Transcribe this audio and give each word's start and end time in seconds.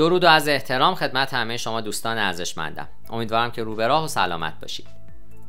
درود 0.00 0.24
و 0.24 0.28
از 0.28 0.48
احترام 0.48 0.94
خدمت 0.94 1.34
همه 1.34 1.56
شما 1.56 1.80
دوستان 1.80 2.18
ارزشمندم. 2.18 2.88
امیدوارم 3.10 3.50
که 3.50 3.62
رو 3.62 3.80
راه 3.80 4.04
و 4.04 4.08
سلامت 4.08 4.60
باشید. 4.60 4.86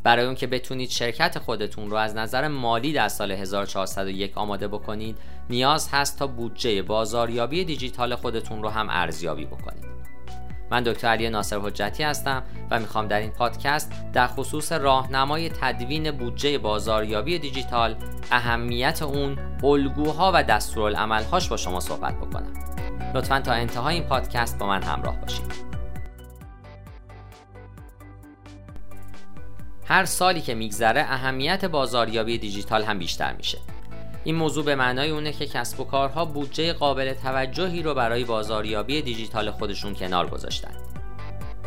برای 0.04 0.26
اون 0.26 0.35
که 0.35 0.47
بتونید 0.47 0.89
شرکت 0.89 1.39
خودتون 1.39 1.89
رو 1.89 1.97
از 1.97 2.15
نظر 2.15 2.47
مالی 2.47 2.94
در 2.94 3.08
سال 3.08 3.31
1401 3.31 4.37
آماده 4.37 4.67
بکنید 4.67 5.17
نیاز 5.49 5.90
هست 5.92 6.19
تا 6.19 6.28
بودجه 6.28 6.81
بازاریابی 6.81 7.65
دیجیتال 7.65 8.15
خودتون 8.15 8.63
رو 8.63 8.69
هم 8.69 8.87
ارزیابی 8.90 9.46
بکنید. 9.46 9.85
من 10.72 10.83
دکتر 10.83 11.08
علی 11.08 11.29
ناصر 11.29 11.60
حجتی 11.60 12.04
هستم 12.04 12.44
و 12.72 12.79
می‌خوام 12.79 13.08
در 13.08 13.20
این 13.20 13.31
پادکست 13.31 13.92
در 14.13 14.28
خصوص 14.28 14.72
راهنمای 14.72 15.49
تدوین 15.49 16.12
بودجه 16.12 16.58
بازاریابی 16.58 17.40
دیجیتال 17.40 17.95
اهمیت 18.31 19.02
اون 19.02 19.38
الگوها 19.63 20.31
و 20.34 20.44
دستورالعملهاش 20.44 21.49
با 21.49 21.58
شما 21.58 21.80
صحبت 21.80 22.18
بکنم. 22.18 22.70
لطفا 23.13 23.39
تا 23.39 23.52
انتهای 23.52 23.95
این 23.95 24.03
پادکست 24.03 24.57
با 24.57 24.67
من 24.67 24.83
همراه 24.83 25.21
باشید. 25.21 25.71
هر 29.85 30.05
سالی 30.05 30.41
که 30.41 30.55
میگذره 30.55 31.02
اهمیت 31.02 31.66
بازاریابی 31.66 32.38
دیجیتال 32.38 32.83
هم 32.83 32.99
بیشتر 32.99 33.33
میشه. 33.33 33.57
این 34.23 34.35
موضوع 34.35 34.66
به 34.66 34.75
معنای 34.75 35.09
اونه 35.09 35.31
که 35.31 35.45
کسب 35.45 35.79
و 35.79 35.83
کارها 35.83 36.25
بودجه 36.25 36.73
قابل 36.73 37.13
توجهی 37.13 37.83
رو 37.83 37.93
برای 37.93 38.23
بازاریابی 38.23 39.02
دیجیتال 39.02 39.52
خودشون 39.52 39.93
کنار 39.95 40.27
گذاشتن. 40.27 40.71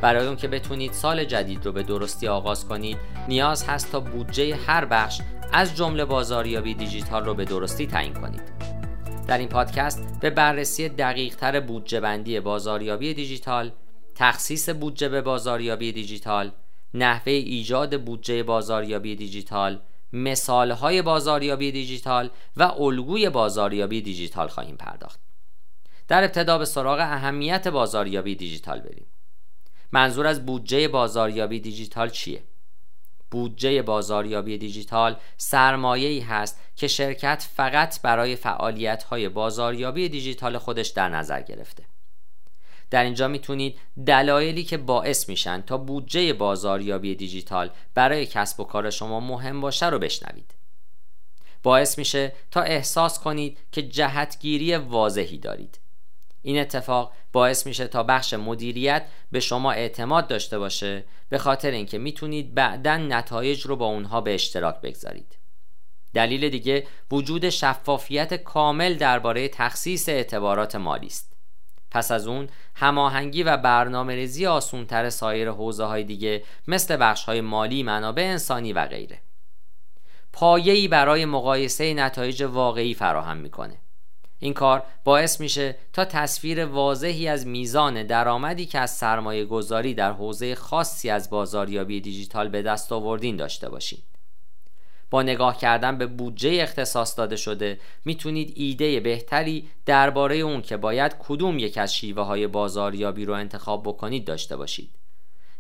برای 0.01 0.27
اون 0.27 0.37
که 0.37 0.49
بتونید 0.49 0.93
سال 0.93 1.25
جدید 1.25 1.67
رو 1.67 1.73
به 1.73 1.83
درستی 1.83 2.29
آغاز 2.29 2.69
کنید 2.69 2.99
نیاز 3.29 3.69
هست 3.69 3.93
تا 3.93 4.01
بودجه 4.01 4.57
هر 4.67 4.85
بخش 4.85 5.21
از 5.53 5.77
جمله 5.77 6.05
بازاریابی 6.05 6.75
دیجیتال 6.75 7.25
رو 7.25 7.35
به 7.35 7.45
درستی 7.45 7.87
تعیین 7.87 8.15
کنید. 8.15 8.74
در 9.27 9.39
این 9.39 9.49
پادکست 9.49 10.21
به 10.21 10.31
بررسی 10.31 10.89
دقیق 10.89 11.37
تر 11.37 11.61
بودجه 11.61 12.01
بندی 12.01 12.41
بازاریابی 12.41 13.15
دیجیتال 13.15 13.73
تخصیص 14.15 14.69
بودجه 14.69 15.09
به 15.09 15.23
بازاریابی 15.23 15.93
دیجیتال 15.93 16.53
نحوه 16.95 17.33
ایجاد 17.33 18.03
بودجه 18.03 18.43
بازاریابی 18.43 19.17
دیجیتال 19.17 19.81
مثالهای 20.13 21.03
بازاریابی 21.03 21.73
دیجیتال 21.73 22.31
و 22.57 22.63
الگوی 22.63 23.31
بازاریابی 23.31 24.03
دیجیتال 24.03 24.49
خواهیم 24.49 24.77
پرداخت. 24.77 25.21
در 26.09 26.25
ابتدا 26.25 26.59
به 26.59 26.65
سراغ 26.65 26.99
اهمیت 26.99 27.69
بازاریابی 27.69 28.35
دیجیتال 28.35 28.81
بریم. 28.81 29.07
منظور 29.93 30.27
از 30.27 30.47
بودجه 30.47 30.89
بازاریابی 30.89 31.61
دیجیتال 31.61 32.09
چیه؟ 32.09 32.43
بودجه 33.35 33.83
بازاریابی 33.83 34.59
دیجیتال 34.59 35.17
سرمایه‌ای 35.37 36.21
هست 36.21 36.61
که 36.77 36.89
شرکت 36.89 37.49
فقط 37.57 38.03
برای 38.03 38.37
فعالیت‌های 38.37 39.29
بازاریابی 39.29 40.09
دیجیتال 40.09 40.59
خودش 40.59 40.89
در 40.89 41.09
نظر 41.09 41.43
گرفته. 41.43 41.85
در 42.91 43.05
اینجا 43.05 43.29
می‌تونید 43.29 43.79
دلایلی 44.07 44.65
که 44.65 44.77
باعث 44.77 45.29
میشن 45.29 45.61
تا 45.61 45.77
بودجه 45.77 46.33
بازاریابی 46.33 47.15
دیجیتال 47.15 47.71
برای 47.95 48.27
کسب 48.27 48.61
و 48.61 48.65
کار 48.65 48.91
شما 48.91 49.21
مهم 49.21 49.61
باشه 49.61 49.87
رو 49.89 49.99
بشنوید. 49.99 50.55
باعث 51.63 51.99
میشه 51.99 52.33
تا 52.51 52.61
احساس 52.61 53.19
کنید 53.19 53.59
که 53.73 53.83
جهتگیری 53.83 54.77
واضحی 54.77 55.39
دارید. 55.39 55.79
این 56.45 56.59
اتفاق 56.59 57.13
باعث 57.33 57.67
میشه 57.67 57.87
تا 57.87 58.03
بخش 58.03 58.35
مدیریت 58.35 59.07
به 59.33 59.41
شما 59.41 59.73
اعتماد 59.73 60.29
داشته 60.29 60.59
باشه 60.59 61.05
به 61.29 61.39
خاطر 61.39 61.71
اینکه 61.71 61.99
می‌تونید 61.99 62.55
بعدا 62.55 62.97
نتایج 62.97 63.63
رو 63.63 63.77
با 63.77 63.87
اونها 63.87 64.21
به 64.21 64.35
اشتراک 64.35 64.81
بگذارید. 64.81 65.39
دلیل 66.15 66.49
دیگه 66.49 66.87
وجود 67.11 67.51
شفافیت 67.51 68.35
کامل 68.35 68.95
درباره 68.95 69.49
تخصیص 69.49 70.09
اعتبارات 70.09 70.77
مالی 70.77 71.07
است. 71.07 71.33
پس 71.91 72.11
از 72.11 72.27
اون 72.27 72.49
هماهنگی 72.75 73.43
و 73.43 73.57
برنامه 73.57 74.15
ریزی 74.15 74.47
آسونتر 74.47 75.11
سایر 75.11 75.51
حوزه 75.51 75.85
های 75.85 76.05
دیگه 76.05 76.43
مثل 76.69 76.97
بخش 76.97 77.25
های 77.25 77.41
مالی 77.41 77.83
منابع 77.83 78.23
انسانی 78.23 78.73
و 78.73 78.87
غیره. 78.87 79.21
پایه‌ای 80.33 80.89
برای 80.89 81.25
مقایسه 81.25 81.95
نتایج 81.95 82.43
واقعی 82.43 82.95
فراهم 82.95 83.37
می‌کنه. 83.37 83.84
این 84.45 84.55
کار 84.55 84.83
باعث 85.05 85.41
میشه 85.41 85.77
تا 85.93 86.05
تصویر 86.05 86.67
واضحی 86.67 87.29
از 87.29 87.47
میزان 87.47 88.07
درآمدی 88.07 88.67
که 88.67 88.79
از 88.79 88.91
سرمایه 88.91 89.45
گذاری 89.45 89.95
در 89.95 90.13
حوزه 90.13 90.55
خاصی 90.55 91.11
از 91.11 91.31
بازاریابی 91.31 92.01
دیجیتال 92.01 92.49
به 92.49 92.63
دست 92.63 92.93
آوردین 92.93 93.37
داشته 93.37 93.69
باشید 93.69 94.05
با 95.11 95.23
نگاه 95.23 95.59
کردن 95.59 95.99
به 95.99 96.07
بودجه 96.07 96.59
اختصاص 96.63 97.19
داده 97.19 97.37
شده 97.37 97.81
می‌تونید 98.05 98.53
ایده 98.57 99.01
بهتری 99.01 99.69
درباره 99.87 100.37
اون 100.37 100.63
که 100.63 100.77
باید 100.77 101.17
کدوم 101.19 101.59
یک 101.59 101.79
از 101.79 101.95
شیوه 101.95 102.23
های 102.23 102.47
بازاریابی 102.47 103.25
رو 103.25 103.35
انتخاب 103.35 103.83
بکنید 103.83 104.25
داشته 104.25 104.57
باشید. 104.57 104.91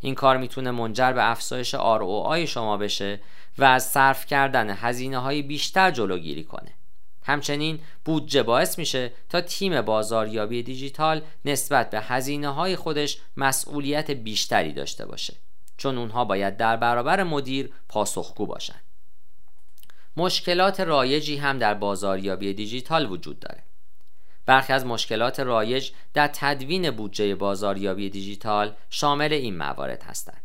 این 0.00 0.15
کار 0.15 0.37
می‌تونه 0.37 0.71
منجر 0.71 1.12
به 1.12 1.31
افزایش 1.31 1.75
ROI 1.75 2.39
شما 2.39 2.77
بشه 2.77 3.21
و 3.59 3.65
از 3.65 3.84
صرف 3.91 4.27
کردن 4.27 4.71
هزینه 4.71 5.19
های 5.19 5.43
بیشتر 5.43 5.91
جلوگیری 5.91 6.44
کنه. 6.44 6.75
همچنین 7.25 7.79
بودجه 8.05 8.43
باعث 8.43 8.79
میشه 8.79 9.12
تا 9.29 9.41
تیم 9.41 9.81
بازاریابی 9.81 10.62
دیجیتال 10.62 11.23
نسبت 11.45 11.91
به 11.91 12.01
هزینه 12.01 12.49
های 12.49 12.77
خودش 12.77 13.19
مسئولیت 13.37 14.11
بیشتری 14.11 14.73
داشته 14.73 15.07
باشه 15.07 15.35
چون 15.77 15.99
اونها 15.99 16.25
باید 16.25 16.57
در 16.57 16.77
برابر 16.77 17.23
مدیر 17.23 17.73
پاسخگو 17.89 18.47
باشن. 18.47 18.81
مشکلات 20.17 20.81
رایجی 20.81 21.37
هم 21.37 21.59
در 21.59 21.75
بازاریابی 21.75 22.55
دیجیتال 22.55 23.11
وجود 23.11 23.41
داره. 23.41 23.62
برخی 24.47 24.73
از 24.73 24.87
مشکلات 24.87 25.41
رایج 25.41 25.91
در 26.15 26.31
تدوین 26.35 26.91
بودجه 26.91 27.35
بازاریابی 27.35 28.11
دیجیتال 28.11 28.75
شامل 28.91 29.33
این 29.33 29.56
موارد 29.56 30.03
هستند. 30.03 30.43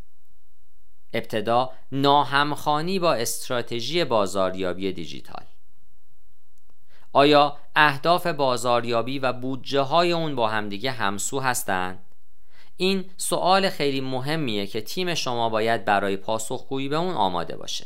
ابتدا 1.13 1.71
ناهمخانی 1.91 2.99
با 2.99 3.13
استراتژی 3.13 4.03
بازاریابی 4.03 4.91
دیجیتال. 4.91 5.45
آیا 7.13 7.57
اهداف 7.75 8.27
بازاریابی 8.27 9.19
و 9.19 9.33
بودجه 9.33 9.79
های 9.79 10.11
اون 10.11 10.35
با 10.35 10.47
همدیگه 10.47 10.91
همسو 10.91 11.39
هستند؟ 11.39 11.99
این 12.77 13.05
سوال 13.17 13.69
خیلی 13.69 14.01
مهمیه 14.01 14.67
که 14.67 14.81
تیم 14.81 15.13
شما 15.13 15.49
باید 15.49 15.85
برای 15.85 16.17
پاسخگویی 16.17 16.89
به 16.89 16.95
اون 16.95 17.13
آماده 17.13 17.57
باشه 17.57 17.85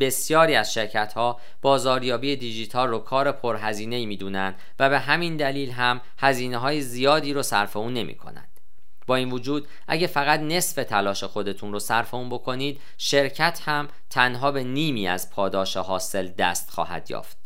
بسیاری 0.00 0.54
از 0.54 0.72
شرکت 0.72 1.12
ها 1.12 1.40
بازاریابی 1.62 2.36
دیجیتال 2.36 2.88
رو 2.88 2.98
کار 2.98 3.32
پرهزینه 3.32 3.96
ای 3.96 4.06
می‌دونن 4.06 4.54
و 4.78 4.90
به 4.90 4.98
همین 4.98 5.36
دلیل 5.36 5.70
هم 5.70 6.00
هزینه 6.18 6.58
های 6.58 6.80
زیادی 6.80 7.32
رو 7.32 7.42
صرف 7.42 7.76
اون 7.76 7.94
نمی 7.94 8.14
کنند. 8.14 8.60
با 9.06 9.16
این 9.16 9.30
وجود 9.30 9.68
اگه 9.88 10.06
فقط 10.06 10.40
نصف 10.40 10.84
تلاش 10.84 11.24
خودتون 11.24 11.72
رو 11.72 11.78
صرف 11.78 12.14
اون 12.14 12.28
بکنید 12.28 12.80
شرکت 12.98 13.60
هم 13.64 13.88
تنها 14.10 14.52
به 14.52 14.64
نیمی 14.64 15.08
از 15.08 15.30
پاداش 15.30 15.76
حاصل 15.76 16.28
دست 16.28 16.70
خواهد 16.70 17.10
یافت 17.10 17.45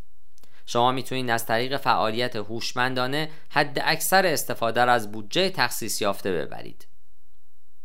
شما 0.67 0.93
می‌تونید 0.93 1.31
از 1.31 1.47
طریق 1.47 1.77
فعالیت 1.77 2.37
هوشمندانه 2.37 3.31
حد 3.49 3.83
اکثر 3.85 4.27
استفاده 4.27 4.85
را 4.85 4.93
از 4.93 5.13
بودجه 5.13 5.51
تخصیص 5.51 6.03
یافته 6.03 6.33
ببرید. 6.33 6.87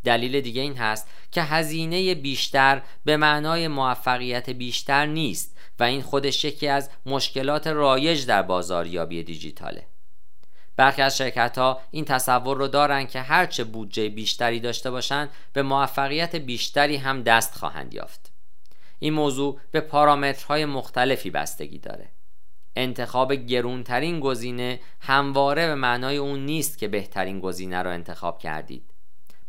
دلیل 0.03 0.41
دیگه 0.41 0.61
این 0.61 0.77
هست 0.77 1.09
که 1.31 1.41
هزینه 1.41 2.15
بیشتر 2.15 2.81
به 3.05 3.17
معنای 3.17 3.67
موفقیت 3.67 4.49
بیشتر 4.49 5.05
نیست 5.05 5.57
و 5.79 5.83
این 5.83 6.01
خودش 6.01 6.45
یکی 6.45 6.67
از 6.67 6.89
مشکلات 7.05 7.67
رایج 7.67 8.25
در 8.25 8.41
بازاریابی 8.41 9.23
دیجیتاله. 9.23 9.87
برخی 10.75 11.01
از 11.01 11.17
شرکت 11.17 11.57
ها 11.57 11.81
این 11.91 12.05
تصور 12.05 12.57
رو 12.57 12.67
دارن 12.67 13.07
که 13.07 13.21
هرچه 13.21 13.63
بودجه 13.63 14.09
بیشتری 14.09 14.59
داشته 14.59 14.91
باشند 14.91 15.29
به 15.53 15.61
موفقیت 15.63 16.35
بیشتری 16.35 16.97
هم 16.97 17.23
دست 17.23 17.55
خواهند 17.55 17.93
یافت. 17.93 18.31
این 18.99 19.13
موضوع 19.13 19.59
به 19.71 19.81
پارامترهای 19.81 20.65
مختلفی 20.65 21.29
بستگی 21.29 21.79
داره. 21.79 22.11
انتخاب 22.75 23.33
گرونترین 23.33 24.19
گزینه 24.19 24.79
همواره 24.99 25.67
به 25.67 25.75
معنای 25.75 26.17
اون 26.17 26.45
نیست 26.45 26.77
که 26.77 26.87
بهترین 26.87 27.39
گزینه 27.39 27.81
رو 27.81 27.89
انتخاب 27.89 28.39
کردید. 28.39 28.83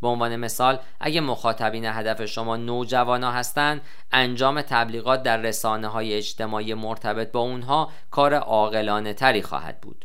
به 0.02 0.08
عنوان 0.08 0.36
مثال 0.36 0.78
اگه 1.00 1.20
مخاطبین 1.20 1.84
هدف 1.84 2.24
شما 2.24 2.56
نوجوانا 2.56 3.32
هستند 3.32 3.82
انجام 4.12 4.62
تبلیغات 4.62 5.22
در 5.22 5.36
رسانه 5.36 5.88
های 5.88 6.14
اجتماعی 6.14 6.74
مرتبط 6.74 7.32
با 7.32 7.40
اونها 7.40 7.92
کار 8.10 8.34
عاقلانه 8.34 9.12
تری 9.14 9.42
خواهد 9.42 9.80
بود. 9.80 10.04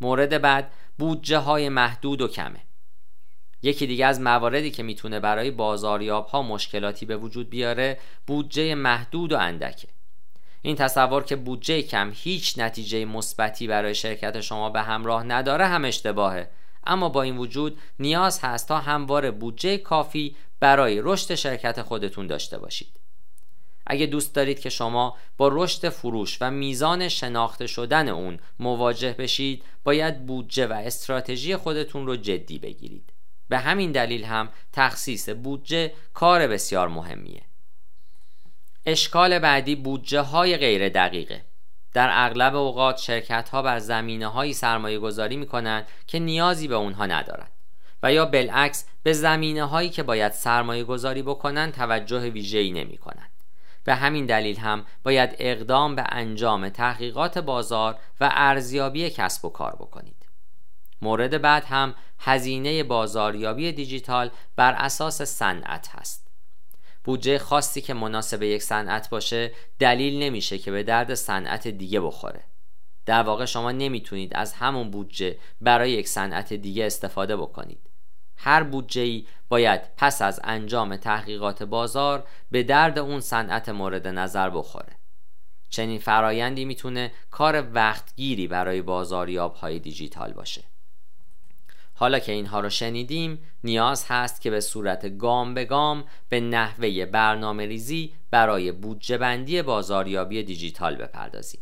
مورد 0.00 0.42
بعد 0.42 0.72
بودجه 0.98 1.38
های 1.38 1.68
محدود 1.68 2.20
و 2.20 2.28
کمه. 2.28 2.60
یکی 3.62 3.86
دیگه 3.86 4.06
از 4.06 4.20
مواردی 4.20 4.70
که 4.70 4.82
می‌تونه 4.82 5.20
برای 5.20 5.50
بازاریاب 5.50 6.26
ها 6.26 6.42
مشکلاتی 6.42 7.06
به 7.06 7.16
وجود 7.16 7.50
بیاره 7.50 7.98
بودجه 8.26 8.74
محدود 8.74 9.32
و 9.32 9.38
اندکه. 9.38 9.88
این 10.66 10.76
تصور 10.76 11.22
که 11.22 11.36
بودجه 11.36 11.82
کم 11.82 12.12
هیچ 12.14 12.58
نتیجه 12.58 13.04
مثبتی 13.04 13.66
برای 13.66 13.94
شرکت 13.94 14.40
شما 14.40 14.70
به 14.70 14.82
همراه 14.82 15.24
نداره 15.24 15.66
هم 15.66 15.84
اشتباهه. 15.84 16.50
اما 16.86 17.08
با 17.08 17.22
این 17.22 17.36
وجود 17.36 17.78
نیاز 17.98 18.40
هست 18.42 18.68
تا 18.68 18.78
همواره 18.78 19.30
بودجه 19.30 19.78
کافی 19.78 20.36
برای 20.60 21.00
رشد 21.02 21.34
شرکت 21.34 21.82
خودتون 21.82 22.26
داشته 22.26 22.58
باشید. 22.58 23.00
اگه 23.86 24.06
دوست 24.06 24.34
دارید 24.34 24.60
که 24.60 24.70
شما 24.70 25.16
با 25.36 25.48
رشد 25.52 25.88
فروش 25.88 26.38
و 26.40 26.50
میزان 26.50 27.08
شناخته 27.08 27.66
شدن 27.66 28.08
اون 28.08 28.38
مواجه 28.58 29.12
بشید 29.12 29.62
باید 29.84 30.26
بودجه 30.26 30.66
و 30.66 30.72
استراتژی 30.72 31.56
خودتون 31.56 32.06
رو 32.06 32.16
جدی 32.16 32.58
بگیرید. 32.58 33.12
به 33.48 33.58
همین 33.58 33.92
دلیل 33.92 34.24
هم 34.24 34.48
تخصیص 34.72 35.28
بودجه 35.28 35.92
کار 36.14 36.46
بسیار 36.46 36.88
مهمیه. 36.88 37.42
اشکال 38.86 39.38
بعدی 39.38 39.76
بودجه 39.76 40.20
های 40.20 40.56
غیر 40.56 40.88
دقیقه 40.88 41.44
در 41.92 42.08
اغلب 42.12 42.56
اوقات 42.56 42.96
شرکت 42.96 43.48
ها 43.48 43.62
بر 43.62 43.78
زمینه 43.78 44.26
هایی 44.26 44.52
سرمایه 44.52 44.98
گذاری 44.98 45.36
می 45.36 45.46
کنند 45.46 45.86
که 46.06 46.18
نیازی 46.18 46.68
به 46.68 46.74
اونها 46.74 47.06
ندارند 47.06 47.50
و 48.02 48.12
یا 48.12 48.24
بالعکس 48.24 48.84
به 49.02 49.12
زمینه 49.12 49.64
هایی 49.64 49.90
که 49.90 50.02
باید 50.02 50.32
سرمایه 50.32 50.84
گذاری 50.84 51.22
بکنند 51.22 51.72
توجه 51.72 52.30
ویژه‌ای 52.30 52.70
نمی 52.70 52.96
کنند. 52.96 53.30
به 53.84 53.94
همین 53.94 54.26
دلیل 54.26 54.56
هم 54.56 54.86
باید 55.02 55.36
اقدام 55.38 55.94
به 55.94 56.04
انجام 56.08 56.68
تحقیقات 56.68 57.38
بازار 57.38 57.98
و 58.20 58.30
ارزیابی 58.32 59.10
کسب 59.10 59.44
و 59.44 59.48
کار 59.48 59.76
بکنید. 59.76 60.26
مورد 61.02 61.42
بعد 61.42 61.64
هم 61.64 61.94
هزینه 62.18 62.84
بازاریابی 62.84 63.72
دیجیتال 63.72 64.30
بر 64.56 64.72
اساس 64.72 65.22
صنعت 65.22 65.88
هست. 65.88 66.25
بودجه 67.06 67.38
خاصی 67.38 67.80
که 67.80 67.94
مناسب 67.94 68.42
یک 68.42 68.62
صنعت 68.62 69.10
باشه 69.10 69.52
دلیل 69.78 70.22
نمیشه 70.22 70.58
که 70.58 70.70
به 70.70 70.82
درد 70.82 71.14
صنعت 71.14 71.68
دیگه 71.68 72.00
بخوره. 72.00 72.44
در 73.06 73.22
واقع 73.22 73.44
شما 73.44 73.72
نمی‌تونید 73.72 74.32
از 74.34 74.52
همون 74.52 74.90
بودجه 74.90 75.38
برای 75.60 75.90
یک 75.90 76.08
صنعت 76.08 76.52
دیگه 76.52 76.86
استفاده 76.86 77.36
بکنید. 77.36 77.80
هر 78.36 78.62
بودجه 78.62 79.22
باید 79.48 79.80
پس 79.96 80.22
از 80.22 80.40
انجام 80.44 80.96
تحقیقات 80.96 81.62
بازار 81.62 82.26
به 82.50 82.62
درد 82.62 82.98
اون 82.98 83.20
صنعت 83.20 83.68
مورد 83.68 84.06
نظر 84.06 84.50
بخوره 84.50 84.92
چنین 85.70 85.98
فرایندی 85.98 86.64
می‌تونه 86.64 87.12
کار 87.30 87.68
وقتگیری 87.72 88.46
برای 88.46 88.82
بازاریاب 88.82 89.54
های 89.54 89.78
دیجیتال 89.78 90.32
باشه 90.32 90.64
حالا 91.98 92.18
که 92.18 92.32
اینها 92.32 92.60
رو 92.60 92.70
شنیدیم 92.70 93.38
نیاز 93.64 94.06
هست 94.08 94.40
که 94.40 94.50
به 94.50 94.60
صورت 94.60 95.18
گام 95.18 95.54
به 95.54 95.64
گام 95.64 96.04
به 96.28 96.40
نحوه 96.40 97.06
برنامه 97.06 97.66
ریزی 97.66 98.12
برای 98.30 98.72
بودجه 98.72 99.18
بندی 99.18 99.62
بازاریابی 99.62 100.42
دیجیتال 100.42 100.96
بپردازیم. 100.96 101.60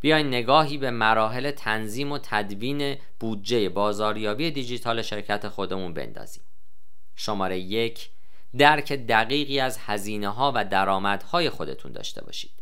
بیاین 0.00 0.26
نگاهی 0.26 0.78
به 0.78 0.90
مراحل 0.90 1.50
تنظیم 1.50 2.12
و 2.12 2.18
تدوین 2.22 2.96
بودجه 3.20 3.68
بازاریابی 3.68 4.50
دیجیتال 4.50 5.02
شرکت 5.02 5.48
خودمون 5.48 5.94
بندازیم. 5.94 6.42
شماره 7.16 7.58
یک 7.58 8.10
درک 8.58 8.92
دقیقی 8.92 9.60
از 9.60 9.78
هزینه 9.80 10.28
ها 10.28 10.52
و 10.54 10.64
درآمدهای 10.64 11.50
خودتون 11.50 11.92
داشته 11.92 12.24
باشید. 12.24 12.61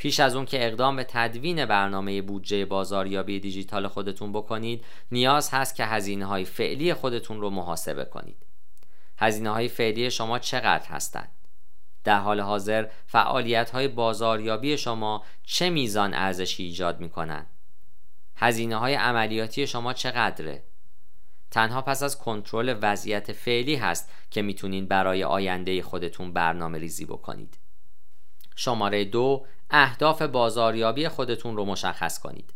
پیش 0.00 0.20
از 0.20 0.36
اون 0.36 0.44
که 0.44 0.66
اقدام 0.66 0.96
به 0.96 1.04
تدوین 1.04 1.66
برنامه 1.66 2.22
بودجه 2.22 2.64
بازاریابی 2.64 3.40
دیجیتال 3.40 3.88
خودتون 3.88 4.32
بکنید 4.32 4.84
نیاز 5.12 5.50
هست 5.52 5.74
که 5.74 5.84
هزینه 5.84 6.26
های 6.26 6.44
فعلی 6.44 6.94
خودتون 6.94 7.40
رو 7.40 7.50
محاسبه 7.50 8.04
کنید 8.04 8.36
هزینه 9.18 9.50
های 9.50 9.68
فعلی 9.68 10.10
شما 10.10 10.38
چقدر 10.38 10.88
هستند 10.88 11.30
در 12.04 12.18
حال 12.18 12.40
حاضر 12.40 12.86
فعالیت 13.06 13.70
های 13.70 13.88
بازاریابی 13.88 14.78
شما 14.78 15.24
چه 15.44 15.70
میزان 15.70 16.14
ارزشی 16.14 16.62
ایجاد 16.62 17.00
می 17.00 17.08
کنند؟ 17.10 17.46
هزینه 18.36 18.76
های 18.76 18.94
عملیاتی 18.94 19.66
شما 19.66 19.92
چقدره؟ 19.92 20.62
تنها 21.50 21.82
پس 21.82 22.02
از 22.02 22.18
کنترل 22.18 22.78
وضعیت 22.82 23.32
فعلی 23.32 23.74
هست 23.74 24.10
که 24.30 24.42
می‌تونید 24.42 24.88
برای 24.88 25.24
آینده 25.24 25.82
خودتون 25.82 26.32
برنامه 26.32 26.78
ریزی 26.78 27.04
بکنید. 27.04 27.58
شماره 28.56 29.04
دو 29.04 29.46
اهداف 29.70 30.22
بازاریابی 30.22 31.08
خودتون 31.08 31.56
رو 31.56 31.64
مشخص 31.64 32.18
کنید. 32.18 32.54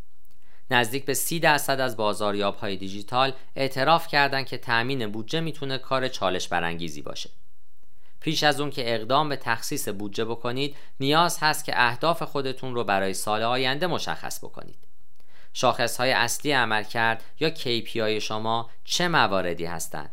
نزدیک 0.71 1.05
به 1.05 1.15
سی 1.15 1.41
درصد 1.41 1.81
از 1.81 1.97
بازاریاب 1.97 2.57
های 2.57 2.77
دیجیتال 2.77 3.33
اعتراف 3.57 4.09
کردند 4.09 4.47
که 4.47 4.59
تأمین 4.59 5.13
بودجه 5.13 5.41
می‌تونه 5.41 5.79
کار 5.79 6.09
چالش 6.09 6.49
برانگیزی 6.49 7.03
باشه. 7.03 7.31
پیش 8.21 8.43
از 8.43 8.61
اون 8.61 8.71
که 8.71 8.95
اقدام 8.95 9.29
به 9.29 9.37
تخصیص 9.37 9.89
بودجه 9.89 10.25
بکنید 10.25 10.77
نیاز 11.01 11.39
هست 11.41 11.65
که 11.65 11.73
اهداف 11.77 12.23
خودتون 12.23 12.75
رو 12.75 12.85
برای 12.85 13.15
سال 13.15 13.43
آینده 13.43 13.87
مشخص 13.87 14.45
بکنید 14.45 14.79
شاخص 15.53 15.97
های 15.97 16.13
اصلی 16.13 16.53
عمل 16.53 16.83
کرد 16.83 17.25
یا 17.41 17.55
KPI 17.55 17.97
شما 17.97 18.71
چه 18.85 19.09
مواردی 19.09 19.65
هستند 19.65 20.11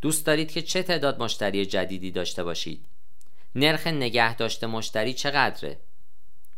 دوست 0.00 0.26
دارید 0.26 0.50
که 0.50 0.62
چه 0.62 0.82
تعداد 0.82 1.22
مشتری 1.22 1.66
جدیدی 1.66 2.10
داشته 2.10 2.44
باشید 2.44 2.86
نرخ 3.54 3.86
نگه 3.86 4.34
داشته 4.34 4.66
مشتری 4.66 5.14
چقدره؟ 5.14 5.80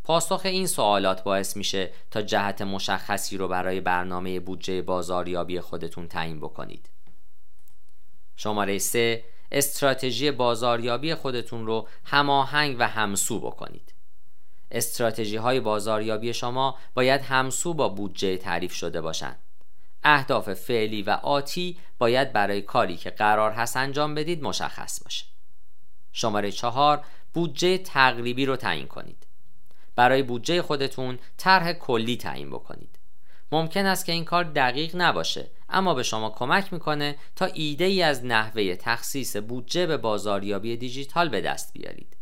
پاسخ 0.05 0.41
این 0.45 0.67
سوالات 0.67 1.23
باعث 1.23 1.57
میشه 1.57 1.91
تا 2.11 2.23
جهت 2.23 2.63
مشخصی 2.63 3.37
رو 3.37 3.49
برای 3.49 3.81
برنامه 3.81 4.41
بودجه 4.41 4.83
بازاریابی 4.83 5.61
خودتون 5.61 6.09
تعیین 6.09 6.41
بکنید. 6.41 6.91
شماره 8.37 8.79
3 8.79 9.25
استراتژی 9.53 10.31
بازاریابی 10.31 11.15
خودتون 11.15 11.67
رو 11.67 11.89
هماهنگ 12.05 12.77
و 12.79 12.89
همسو 12.89 13.41
بکنید. 13.41 13.95
استراتژی 14.71 15.37
های 15.37 15.61
بازاریابی 15.61 16.35
شما 16.35 16.79
باید 16.95 17.21
همسو 17.21 17.75
با 17.75 17.89
بودجه 17.89 18.37
تعریف 18.37 18.73
شده 18.73 19.01
باشند 19.01 19.39
اهداف 20.05 20.55
فعلی 20.55 21.03
و 21.03 21.11
آتی 21.11 21.79
باید 21.99 22.33
برای 22.33 22.63
کاری 22.63 22.97
که 22.97 23.11
قرار 23.11 23.51
هست 23.53 23.77
انجام 23.77 24.15
بدید 24.15 24.43
مشخص 24.43 25.03
باشه. 25.03 25.32
شماره 26.13 26.53
چهار 26.53 27.05
بودجه 27.35 27.79
تقریبی 27.79 28.47
رو 28.47 28.57
تعیین 28.57 28.87
کنید. 28.87 29.27
برای 29.97 30.23
بودجه 30.23 30.63
خودتون 30.63 31.19
طرح 31.37 31.73
کلی 31.73 32.17
تعیین 32.17 32.51
بکنید. 32.51 32.99
ممکن 33.53 33.87
است 33.87 34.07
که 34.07 34.13
این 34.13 34.25
کار 34.25 34.45
دقیق 34.45 34.97
نباشه 34.97 35.51
اما 35.69 35.95
به 35.95 36.03
شما 36.03 36.31
کمک 36.31 36.73
می‌کنه 36.73 37.17
تا 37.37 37.45
ایده 37.45 37.85
ای 37.85 38.03
از 38.03 38.25
نحوه 38.25 38.77
تخصیص 38.77 39.37
بودجه 39.37 39.87
به 39.87 39.97
بازاریابی 39.97 40.77
دیجیتال 40.77 41.29
به 41.29 41.41
دست 41.41 41.73
بیارید. 41.73 42.17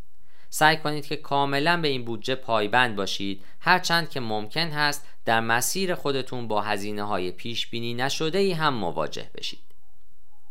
سعی 0.51 0.77
کنید 0.77 1.07
که 1.07 1.17
کاملا 1.17 1.81
به 1.81 1.89
این 1.89 2.05
بودجه 2.05 2.35
پایبند 2.35 2.97
باشید. 2.97 3.45
هرچند 3.61 4.11
که 4.11 4.21
ممکن 4.21 4.69
هست 4.69 5.07
در 5.25 5.41
مسیر 5.41 5.95
خودتون 5.95 6.49
با 6.49 6.61
هزینه 6.61 7.03
های 7.03 7.31
پیش 7.31 7.67
بینی 7.67 7.95
نشده 7.95 8.39
ای 8.39 8.53
هم 8.53 8.75
مواجه 8.75 9.31
بشید. 9.35 9.63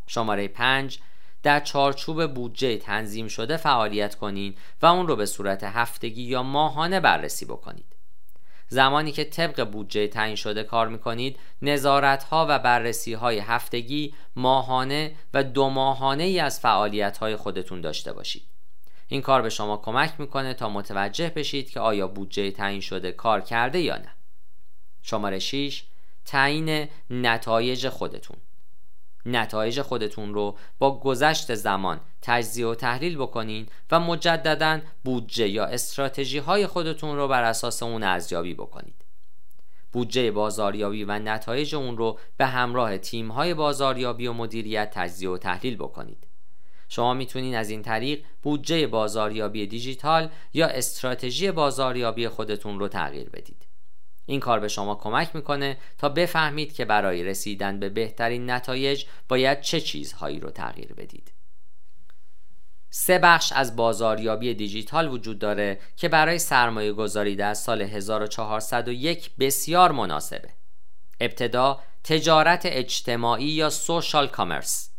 شماره 0.07 0.47
5 0.47 1.00
در 1.44 1.59
چارچوب 1.59 2.33
بودجه 2.33 2.77
تنظیم 2.77 3.27
شده 3.27 3.57
فعالیت 3.57 4.15
کنید 4.15 4.57
و 4.81 4.86
اون 4.86 5.07
رو 5.07 5.15
به 5.15 5.25
صورت 5.25 5.63
هفتگی 5.63 6.24
یا 6.24 6.44
ماهانه 6.44 7.00
بررسی 7.00 7.45
بکنید. 7.45 7.95
زمانی 8.68 9.12
که 9.12 9.24
طبق 9.24 9.69
بودجه 9.71 10.07
تعیین 10.07 10.36
شده 10.36 10.63
کار 10.63 10.88
می‌کنید 10.88 11.39
نظارت 11.62 12.23
ها 12.23 12.45
و 12.49 12.59
بررسی 12.59 13.13
های 13.13 13.40
هفتگی 13.40 14.13
ماهانه 14.35 15.16
و 15.33 15.44
دو 15.44 15.69
ماهانه 15.69 16.23
ای 16.23 16.40
از 16.40 16.59
فعالیت 16.59 17.18
های 17.18 17.35
خودتون 17.35 17.81
داشته 17.81 18.13
باشید. 18.13 18.44
این 19.07 19.21
کار 19.21 19.42
به 19.42 19.49
شما 19.49 19.78
کمک 19.78 20.13
می‌کنه 20.18 20.54
تا 20.54 20.69
متوجه 20.69 21.30
بشید 21.30 21.69
که 21.69 21.80
آیا 21.80 22.07
بودجه 22.07 22.52
تعیین 22.52 22.81
شده 22.81 23.11
کار 23.11 23.42
کرده 23.42 23.80
یا 23.80 23.97
نه. 23.97 24.16
شماره 25.02 25.40
6 25.40 25.83
تعیین 26.25 26.87
نتایج 27.09 27.90
خودتون. 27.90 28.37
نتایج 29.36 29.81
خودتون 29.81 30.33
رو 30.33 30.57
با 30.80 31.00
گذشت 31.00 31.56
زمان 31.56 32.00
تجزیه 32.21 32.68
و 32.68 32.76
تحلیل 32.76 33.18
بکنین 33.18 33.68
و 33.92 34.00
مجددا 34.00 34.80
بودجه 35.04 35.48
یا 35.48 35.66
استراتژی 35.66 36.38
های 36.38 36.68
خودتون 36.68 37.16
رو 37.16 37.28
بر 37.28 37.44
اساس 37.44 37.83
اون 37.83 38.04
ارزیابی 38.04 38.54
بکنید. 38.54 38.95
بودجه 39.92 40.31
بازاریابی 40.31 41.04
و 41.04 41.19
نتایج 41.19 41.76
اون 41.76 41.98
رو 41.98 42.19
به 42.38 42.45
همراه 42.45 42.98
تیم 42.98 43.31
های 43.31 43.54
بازاریابی 43.54 44.28
و 44.28 44.33
مدیریت 44.33 44.92
تجزیه 44.94 45.30
و 45.30 45.38
تحلیل 45.38 45.76
بکنید. 45.76 46.28
شما 46.90 47.14
می‌تونید 47.14 47.56
از 47.56 47.69
این 47.69 47.81
طریق 47.81 48.24
بودجه 48.44 48.88
بازاریابی 48.88 49.68
دیجیتال 49.68 50.30
یا 50.54 50.68
استراتژی 50.68 51.52
بازاریابی 51.52 52.28
خودتون 52.28 52.80
رو 52.80 52.88
تغییر 52.88 53.30
بدید. 53.30 53.69
این 54.30 54.40
کار 54.40 54.59
به 54.59 54.68
شما 54.68 54.95
کمک 54.95 55.36
می‌کنه 55.36 55.78
تا 55.98 56.09
بفهمید 56.09 56.74
که 56.74 56.86
برای 56.86 57.24
رسیدن 57.24 57.80
به 57.80 57.90
بهترین 57.90 58.50
نتایج 58.50 59.06
باید 59.28 59.62
چه 59.62 59.81
چیزهایی 59.81 60.40
رو 60.40 60.50
تغییر 60.50 60.94
بدید. 60.94 61.33
سه 62.90 63.19
بخش 63.19 63.52
از 63.56 63.76
بازاریابی 63.76 64.54
دیجیتال 64.54 65.07
وجود 65.07 65.40
داره 65.40 65.80
که 65.95 66.09
برای 66.09 66.40
سرمایه 66.40 66.94
گذاری 66.94 67.36
در 67.36 67.54
سال 67.54 67.81
1401 67.81 69.31
بسیار 69.40 69.92
مناسبه. 69.92 70.50
ابتدا 71.19 71.80
تجارت 72.04 72.62
اجتماعی 72.66 73.45
یا 73.45 73.69
سوشال 73.69 74.28
کامرس. 74.28 74.90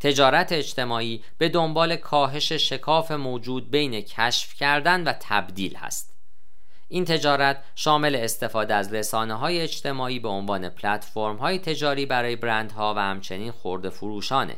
تجارت 0.00 0.52
اجتماعی 0.52 1.24
به 1.38 1.48
دنبال 1.48 1.96
کاهش 1.96 2.52
شکاف 2.52 3.10
موجود 3.10 3.70
بین 3.70 4.00
کشف 4.00 4.54
کردن 4.54 5.04
و 5.04 5.12
تبدیل 5.20 5.76
هست. 5.76 6.09
این 6.92 7.04
تجارت 7.04 7.62
شامل 7.74 8.16
استفاده 8.16 8.74
از 8.74 8.94
رسانه 8.94 9.34
های 9.34 9.60
اجتماعی 9.60 10.18
به 10.18 10.28
عنوان 10.28 10.68
پلتفرم 10.68 11.36
های 11.36 11.58
تجاری 11.58 12.06
برای 12.06 12.36
برندها 12.36 12.94
و 12.94 12.98
همچنین 12.98 13.50
خورده 13.50 13.90
فروشانه 13.90 14.56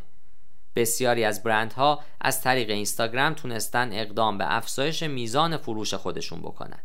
بسیاری 0.77 1.25
از 1.25 1.43
برندها 1.43 2.01
از 2.21 2.41
طریق 2.41 2.71
اینستاگرام 2.71 3.35
تونستن 3.35 3.93
اقدام 3.93 4.39
به 4.39 4.57
افزایش 4.57 5.03
میزان 5.03 5.57
فروش 5.57 5.95
خودشون 5.95 6.41
بکنن. 6.41 6.79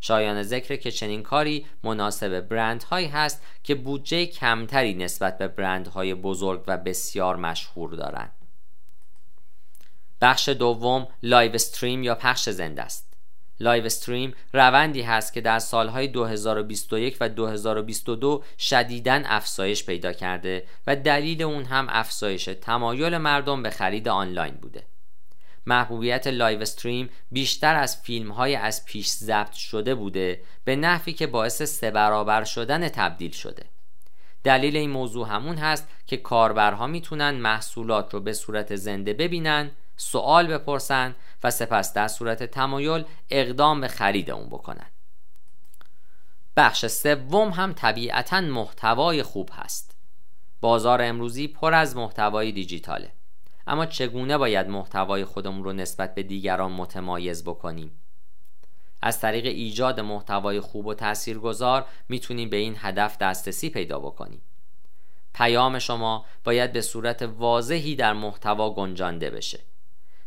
شایان 0.00 0.42
ذکر 0.42 0.76
که 0.76 0.90
چنین 0.90 1.22
کاری 1.22 1.66
مناسب 1.82 2.40
برندهایی 2.40 3.06
هست 3.06 3.42
که 3.62 3.74
بودجه 3.74 4.26
کمتری 4.26 4.94
نسبت 4.94 5.38
به 5.38 5.48
برندهای 5.48 6.14
بزرگ 6.14 6.64
و 6.66 6.76
بسیار 6.76 7.36
مشهور 7.36 7.90
دارند. 7.90 8.32
بخش 10.20 10.48
دوم 10.48 11.08
live 11.22 11.54
stream 11.54 12.02
یا 12.02 12.14
پخش 12.14 12.48
زنده 12.48 12.82
است. 12.82 13.15
live 13.60 13.84
stream 13.84 14.34
روندی 14.52 15.02
هست 15.02 15.32
که 15.32 15.40
در 15.40 15.58
سالهای 15.58 16.08
2021 16.08 17.16
و 17.20 17.28
2022 17.28 18.44
شدیداً 18.58 19.22
افزایش 19.24 19.86
پیدا 19.86 20.12
کرده 20.12 20.66
و 20.86 20.96
دلیل 20.96 21.42
اون 21.42 21.64
هم 21.64 21.86
افزایش 21.90 22.44
تمایل 22.44 23.16
مردم 23.16 23.62
به 23.62 23.70
خرید 23.70 24.08
آنلاین 24.08 24.54
بوده. 24.54 24.82
محبوبیت 25.66 26.26
live 26.26 26.60
stream 26.60 27.08
بیشتر 27.30 27.74
از 27.74 28.02
فیلم 28.02 28.30
های 28.32 28.56
از 28.56 28.84
پیش 28.84 29.08
ضبط 29.08 29.52
شده 29.52 29.94
بوده 29.94 30.40
به 30.64 30.76
نحوی 30.76 31.12
که 31.12 31.26
باعث 31.26 31.62
سه 31.62 31.90
برابر 31.90 32.44
شدن 32.44 32.88
تبدیل 32.88 33.30
شده. 33.30 33.62
دلیل 34.44 34.76
این 34.76 34.90
موضوع 34.90 35.28
همون 35.28 35.56
هست 35.56 35.88
که 36.06 36.16
کاربرها 36.16 36.86
می‌تونن 36.86 37.30
محصولات 37.30 38.14
رو 38.14 38.20
به 38.20 38.32
صورت 38.32 38.76
زنده 38.76 39.12
ببینن 39.12 39.70
سوال 39.96 40.46
بپرسن 40.46 41.14
و 41.44 41.50
سپس 41.50 41.92
در 41.92 42.08
صورت 42.08 42.42
تمایل 42.42 43.04
اقدام 43.30 43.80
به 43.80 43.88
خرید 43.88 44.30
اون 44.30 44.46
بکنن. 44.48 44.86
بخش 46.56 46.86
سوم 46.86 47.50
هم 47.50 47.72
طبیعتا 47.72 48.40
محتوای 48.40 49.22
خوب 49.22 49.50
هست. 49.52 49.96
بازار 50.60 51.02
امروزی 51.02 51.48
پر 51.48 51.74
از 51.74 51.96
محتوای 51.96 52.52
دیجیتاله. 52.52 53.12
اما 53.66 53.86
چگونه 53.86 54.38
باید 54.38 54.68
محتوای 54.68 55.24
خودمون 55.24 55.64
رو 55.64 55.72
نسبت 55.72 56.14
به 56.14 56.22
دیگران 56.22 56.72
متمایز 56.72 57.44
بکنیم؟ 57.44 57.90
از 59.02 59.20
طریق 59.20 59.46
ایجاد 59.46 60.00
محتوای 60.00 60.60
خوب 60.60 60.86
و 60.86 60.94
تاثیرگذار 60.94 61.86
می‌تونیم 62.08 62.50
به 62.50 62.56
این 62.56 62.76
هدف 62.78 63.18
دسترسی 63.18 63.70
پیدا 63.70 63.98
بکنیم. 63.98 64.42
پیام 65.34 65.78
شما 65.78 66.24
باید 66.44 66.72
به 66.72 66.80
صورت 66.80 67.22
واضحی 67.22 67.96
در 67.96 68.12
محتوا 68.12 68.70
گنجانده 68.70 69.30
بشه. 69.30 69.60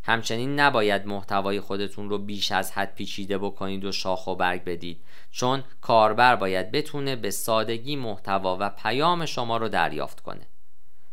همچنین 0.03 0.59
نباید 0.59 1.07
محتوای 1.07 1.59
خودتون 1.59 2.09
رو 2.09 2.17
بیش 2.17 2.51
از 2.51 2.71
حد 2.71 2.95
پیچیده 2.95 3.37
بکنید 3.37 3.85
و 3.85 3.91
شاخ 3.91 4.27
و 4.27 4.35
برگ 4.35 4.63
بدید 4.63 5.01
چون 5.31 5.63
کاربر 5.81 6.35
باید 6.35 6.71
بتونه 6.71 7.15
به 7.15 7.31
سادگی 7.31 7.95
محتوا 7.95 8.57
و 8.59 8.69
پیام 8.69 9.25
شما 9.25 9.57
رو 9.57 9.69
دریافت 9.69 10.19
کنه. 10.19 10.47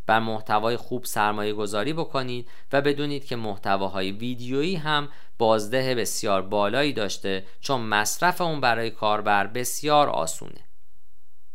بر 0.07 0.19
محتوای 0.19 0.77
خوب 0.77 1.05
سرمایه 1.05 1.53
گذاری 1.53 1.93
بکنید 1.93 2.49
و 2.73 2.81
بدونید 2.81 3.25
که 3.25 3.37
محتواهای 3.37 4.13
ویدیویی 4.13 4.77
هم 4.77 5.09
بازده 5.39 5.95
بسیار 5.95 6.43
بالایی 6.43 6.93
داشته 6.93 7.45
چون 7.61 7.81
مصرف 7.81 8.41
اون 8.41 8.61
برای 8.61 8.91
کاربر 8.91 9.47
بسیار 9.47 10.09
آسونه. 10.09 10.67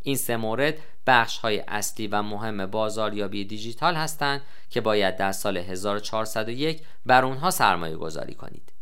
این 0.03 0.15
سه 0.15 0.38
مورد 0.38 0.77
بخش 1.08 1.38
های 1.38 1.63
اصلی 1.67 2.08
و 2.08 2.22
مهم 2.22 2.65
بازاریابی 2.65 3.46
دیجیتال 3.46 3.96
هستند 3.96 4.41
که 4.70 4.81
باید 4.81 5.17
در 5.17 5.31
سال 5.31 5.58
1401 5.58 6.81
بر 7.05 7.25
اونها 7.25 7.51
سرمایه 7.51 7.96
گذاری 7.96 8.34
کنید. 8.34 8.74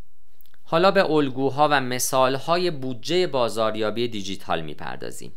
حالا 0.64 0.92
به 0.92 1.12
الگوها 1.12 1.68
و 1.72 1.82
مثالهای 1.82 2.72
بودجه 2.72 3.28
بازاریابی 3.28 4.08
دیجیتال 4.08 4.62
می‌پردازیم. 4.62 5.32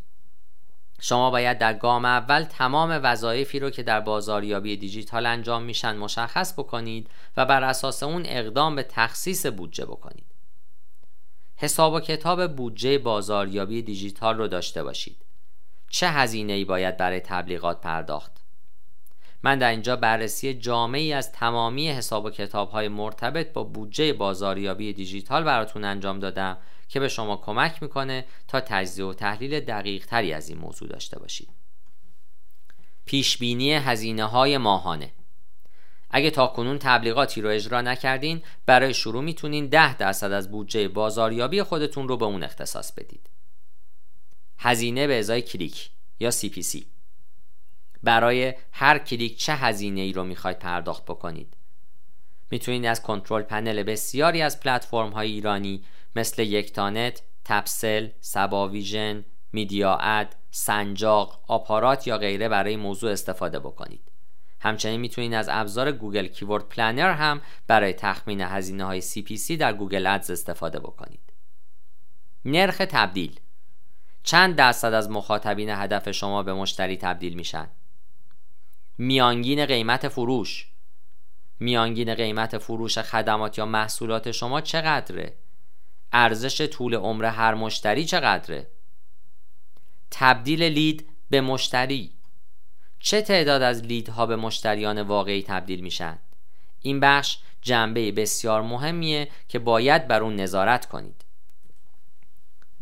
شما 1.00 1.30
باید 1.30 1.58
در 1.58 1.74
گام 1.74 2.04
اول 2.04 2.42
تمام 2.42 3.00
وظایفی 3.02 3.58
رو 3.58 3.70
که 3.70 3.82
در 3.82 4.00
بازاریابی 4.00 4.76
دیجیتال 4.76 5.26
انجام 5.26 5.62
میشن 5.62 5.96
مشخص 5.96 6.52
بکنید 6.52 7.10
و 7.36 7.46
بر 7.46 7.64
اساس 7.64 8.02
اون 8.02 8.22
اقدام 8.26 8.76
به 8.76 8.82
تخصیص 8.82 9.46
بودجه 9.46 9.84
بکنید. 9.84 10.24
حساب 11.56 11.92
و 11.92 12.00
کتاب 12.00 12.56
بودجه 12.56 12.98
بازاریابی 12.98 13.82
دیجیتال 13.82 14.38
رو 14.38 14.48
داشته 14.48 14.82
باشید. 14.82 15.16
چه 15.92 16.08
هزینه 16.08 16.52
ای 16.52 16.64
باید 16.64 16.96
برای 16.96 17.20
تبلیغات 17.20 17.80
پرداخت؟ 17.80 18.32
من 19.42 19.58
در 19.58 19.70
اینجا 19.70 19.96
بررسی 19.96 20.54
جامعی 20.54 21.12
از 21.12 21.32
تمامی 21.32 21.88
حساب 21.88 22.24
و 22.24 22.30
کتاب 22.30 22.70
های 22.70 22.88
مرتبط 22.88 23.52
با 23.52 23.64
بودجه 23.64 24.12
بازاریابی 24.12 24.92
دیجیتال 24.92 25.44
براتون 25.44 25.84
انجام 25.84 26.20
دادم 26.20 26.58
که 26.88 27.00
به 27.00 27.08
شما 27.08 27.36
کمک 27.36 27.82
می‌کنه 27.82 28.24
تا 28.48 28.60
تجزیه 28.60 29.04
و 29.04 29.12
تحلیل 29.12 29.60
دقیق 29.60 30.06
تری 30.06 30.32
از 30.32 30.48
این 30.48 30.58
موضوع 30.58 30.88
داشته 30.88 31.18
باشید. 31.18 31.48
پیش 33.04 33.38
بینی 33.38 33.72
هزینه 33.72 34.24
های 34.24 34.58
ماهانه. 34.58 35.12
اگه 36.10 36.30
تا 36.30 36.46
کنون 36.46 36.78
تبلیغاتی 36.78 37.40
رو 37.40 37.48
اجرا 37.48 37.80
نکردین 37.80 38.42
برای 38.66 38.94
شروع 38.94 39.22
می‌تونین 39.22 39.66
10 39.66 39.96
درصد 39.96 40.32
از 40.32 40.50
بودجه 40.50 40.88
بازاریابی 40.88 41.62
خودتون 41.62 42.08
رو 42.08 42.16
به 42.16 42.24
اون 42.24 42.42
اختصاص 42.42 42.92
بدید. 42.92 43.31
هزینه 44.58 45.06
به 45.06 45.18
ازای 45.18 45.42
کلیک 45.42 45.90
یا 46.20 46.30
CPC 46.30 46.84
برای 48.02 48.54
هر 48.72 48.98
کلیک 48.98 49.38
چه 49.38 49.54
هزینه 49.54 50.00
ای 50.00 50.12
رو 50.12 50.24
می‌خواید 50.24 50.58
پرداخت 50.58 51.04
بکنید 51.04 51.56
می‌تونید 52.50 52.86
از 52.86 53.02
control 53.02 53.42
panel 53.42 53.82
بسیاری 53.82 54.42
از 54.42 54.60
پلتفرم 54.60 55.10
های 55.10 55.30
ایرانی 55.30 55.84
مثل 56.16 56.42
یکتانت، 56.42 57.22
تپسل، 57.44 58.08
صباویژن، 58.20 59.24
میدیا 59.52 59.98
اد، 60.00 60.36
سنجاق، 60.50 61.44
آپارات 61.48 62.06
یا 62.06 62.18
غیره 62.18 62.48
برای 62.48 62.76
موضوع 62.76 63.12
استفاده 63.12 63.58
بکنید. 63.58 64.00
همچنین 64.60 65.00
می‌تونید 65.00 65.34
از 65.34 65.48
ابزار 65.50 65.92
Google 65.92 66.26
Keyword 66.26 66.68
Planner 66.68 67.12
هم 67.12 67.40
برای 67.66 67.92
تخمین 67.92 68.40
هزینه 68.40 68.84
های 68.84 69.02
CPC 69.02 69.50
در 69.50 69.72
Google 69.72 70.06
Ads 70.06 70.30
استفاده 70.30 70.78
بکنید. 70.78 71.32
نرخ 72.44 72.76
تبدیل 72.78 73.40
چند 74.22 74.56
درصد 74.56 74.92
از 74.92 75.10
مخاطبین 75.10 75.70
هدف 75.70 76.10
شما 76.10 76.42
به 76.42 76.54
مشتری 76.54 76.96
تبدیل 76.96 77.34
میشن؟ 77.34 77.68
میانگین 78.98 79.66
قیمت 79.66 80.08
فروش. 80.08 80.68
میانگین 81.60 82.14
قیمت 82.14 82.58
فروش 82.58 82.98
خدمات 82.98 83.58
یا 83.58 83.66
محصولات 83.66 84.30
شما 84.30 84.60
چقدره؟ 84.60 85.34
ارزش 86.12 86.66
طول 86.66 86.94
عمر 86.94 87.24
هر 87.24 87.54
مشتری 87.54 88.04
چقدره؟ 88.04 88.66
تبدیل 90.10 90.62
لید 90.62 91.08
به 91.30 91.40
مشتری. 91.40 92.10
چه 92.98 93.22
تعداد 93.22 93.62
از 93.62 93.82
لیدها 93.82 94.26
به 94.26 94.36
مشتریان 94.36 95.02
واقعی 95.02 95.42
تبدیل 95.42 95.80
میشن؟ 95.80 96.18
این 96.80 97.00
بخش 97.00 97.38
جنبه 97.62 98.12
بسیار 98.12 98.62
مهمیه 98.62 99.28
که 99.48 99.58
باید 99.58 100.08
بر 100.08 100.22
اون 100.22 100.36
نظارت 100.36 100.86
کنید. 100.86 101.21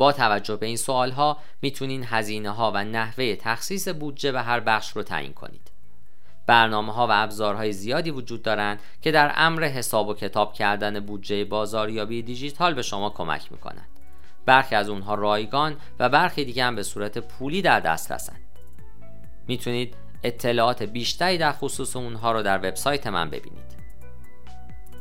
با 0.01 0.13
توجه 0.13 0.57
به 0.57 0.67
این 0.67 0.77
سوال 0.77 1.11
ها 1.11 1.37
می‌تونین 1.63 2.05
هزینه 2.07 2.51
ها 2.51 2.73
و 2.75 2.85
نحوه 2.85 3.37
تخصیص 3.37 3.89
بودجه 3.89 4.33
به 4.33 4.43
هر 4.43 4.61
بخش 4.61 4.91
رو 4.91 5.03
تعیین 5.03 5.33
کنید. 5.33 5.71
برنامه 6.47 6.93
ها 6.93 7.07
و 7.07 7.11
ابزارهای 7.13 7.73
زیادی 7.73 8.11
وجود 8.11 8.43
دارند 8.43 8.81
که 9.03 9.11
در 9.13 9.33
امر 9.37 9.65
حساب 9.65 10.09
و 10.09 10.15
کتاب 10.15 10.53
کردن 10.53 11.01
بودجه 11.01 11.45
بازاریابی 11.45 12.23
دیجیتال 12.23 12.75
به 12.75 12.83
شما 12.83 13.11
کمک 13.11 13.53
می‌کنند. 13.53 13.89
برخی 14.47 14.75
از 14.75 14.89
اونها 14.89 15.15
رایگان 15.15 15.77
و 15.99 16.09
برخی 16.09 16.45
دیگه 16.45 16.65
هم 16.65 16.77
به 16.77 16.83
صورت 16.83 17.19
پولی 17.19 17.63
در 17.63 17.81
دست 17.81 18.13
رسند. 18.13 18.41
می‌تونید 19.49 19.95
اطلاعات 20.23 20.83
بیشتری 20.83 21.39
در 21.39 21.53
خصوص 21.53 21.97
اونها 21.97 22.33
رو 22.33 22.43
در 22.43 22.59
وبسایت 22.59 23.07
من 23.07 23.31
ببینید. 23.31 23.80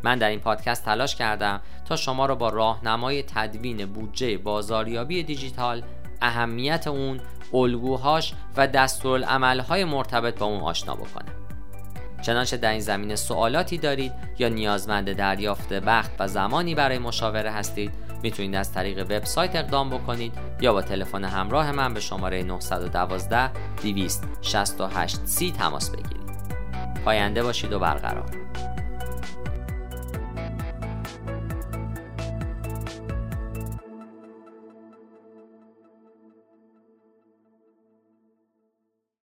من 0.04 0.18
در 0.18 0.30
این 0.30 0.40
پادکست 0.40 0.86
تلاش 0.86 1.16
کردم 1.16 1.62
تا 1.86 1.96
شما 1.96 2.26
را 2.26 2.36
با 2.36 2.50
راهنمای 2.50 3.24
تدوین 3.24 3.86
بودجه 3.86 4.38
بازاریابی 4.38 5.24
دیجیتال 5.24 5.84
اهمیت 6.22 6.88
اون، 6.88 7.20
الگوهاش 7.54 8.34
و 8.58 8.68
دستورالعملهای 8.68 9.86
مرتبط 9.86 10.40
با 10.40 10.46
اون 10.46 10.62
آشنا 10.62 10.96
بکنم. 10.96 11.34
چنانچه 12.22 12.58
در 12.58 12.72
این 12.72 12.80
زمینه 12.80 13.16
سوالاتی 13.16 13.78
دارید 13.78 14.12
یا 14.40 14.50
نیازمند 14.50 15.14
دریافت 15.14 15.72
وقت 15.72 16.12
و 16.20 16.28
زمانی 16.28 16.76
برای 16.76 16.98
مشاوره 16.98 17.52
هستید 17.52 17.92
می‌تونید 18.24 18.56
از 18.56 18.74
طریق 18.74 19.00
وبسایت 19.00 19.56
اقدام 19.56 19.90
بکنید 19.90 20.34
یا 20.62 20.74
با 20.74 20.82
تلفن 20.82 21.24
همراه 21.24 21.72
من 21.72 21.94
به 21.94 22.00
شماره 22.00 22.44
912 22.44 23.52
268 23.84 25.20
30 25.26 25.52
تماس 25.52 25.90
بگیرید. 25.90 26.30
پاینده 27.06 27.44
باشید 27.44 27.74
و 27.74 27.80
برقرار 27.80 28.26